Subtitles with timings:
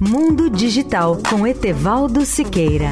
[0.00, 2.90] Mundo Digital com Etevaldo Siqueira.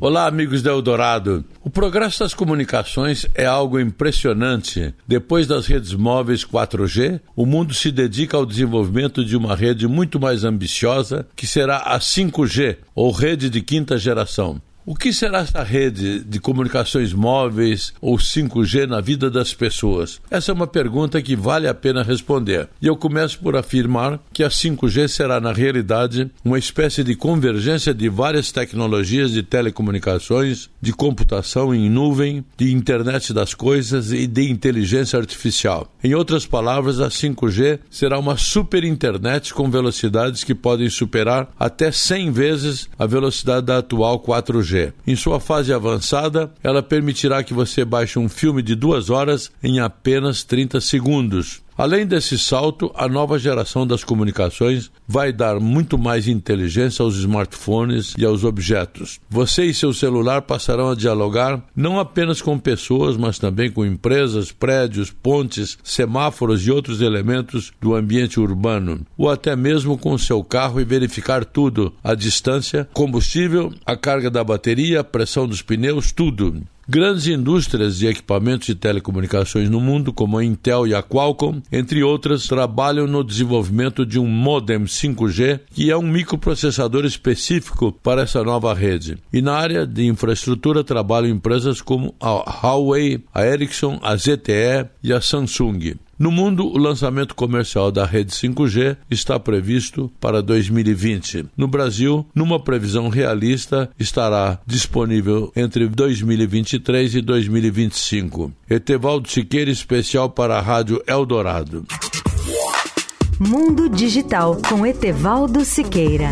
[0.00, 1.44] Olá, amigos da Eldorado.
[1.62, 4.94] O progresso das comunicações é algo impressionante.
[5.06, 10.18] Depois das redes móveis 4G, o mundo se dedica ao desenvolvimento de uma rede muito
[10.18, 14.58] mais ambiciosa, que será a 5G, ou rede de quinta geração.
[14.90, 20.18] O que será essa rede de comunicações móveis ou 5G na vida das pessoas?
[20.30, 22.70] Essa é uma pergunta que vale a pena responder.
[22.80, 27.92] E eu começo por afirmar que a 5G será, na realidade, uma espécie de convergência
[27.92, 34.50] de várias tecnologias de telecomunicações, de computação em nuvem, de internet das coisas e de
[34.50, 35.92] inteligência artificial.
[36.02, 41.92] Em outras palavras, a 5G será uma super internet com velocidades que podem superar até
[41.92, 44.77] 100 vezes a velocidade da atual 4G.
[45.06, 49.80] Em sua fase avançada, ela permitirá que você baixe um filme de duas horas em
[49.80, 51.62] apenas 30 segundos.
[51.78, 58.14] Além desse salto, a nova geração das comunicações vai dar muito mais inteligência aos smartphones
[58.18, 59.20] e aos objetos.
[59.30, 64.50] Você e seu celular passarão a dialogar não apenas com pessoas, mas também com empresas,
[64.50, 70.80] prédios, pontes, semáforos e outros elementos do ambiente urbano, ou até mesmo com seu carro
[70.80, 76.60] e verificar tudo: a distância, combustível, a carga da bateria, a pressão dos pneus, tudo.
[76.90, 82.02] Grandes indústrias de equipamentos de telecomunicações no mundo, como a Intel e a Qualcomm, entre
[82.02, 88.42] outras, trabalham no desenvolvimento de um modem 5G, que é um microprocessador específico para essa
[88.42, 89.18] nova rede.
[89.30, 92.30] E na área de infraestrutura trabalham empresas como a
[92.62, 95.98] Huawei, a Ericsson, a ZTE e a Samsung.
[96.18, 101.46] No mundo, o lançamento comercial da rede 5G está previsto para 2020.
[101.56, 108.52] No Brasil, numa previsão realista, estará disponível entre 2023 e 2025.
[108.68, 111.86] Etevaldo Siqueira, especial para a Rádio Eldorado.
[113.38, 116.30] Mundo Digital com Etevaldo Siqueira.